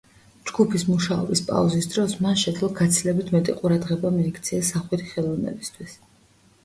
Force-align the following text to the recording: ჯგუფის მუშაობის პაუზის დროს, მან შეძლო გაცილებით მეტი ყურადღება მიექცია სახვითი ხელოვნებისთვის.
ჯგუფის 0.51 0.85
მუშაობის 0.91 1.43
პაუზის 1.49 1.89
დროს, 1.91 2.15
მან 2.25 2.39
შეძლო 2.45 2.71
გაცილებით 2.81 3.29
მეტი 3.37 3.55
ყურადღება 3.61 4.13
მიექცია 4.19 4.65
სახვითი 4.75 5.11
ხელოვნებისთვის. 5.15 5.99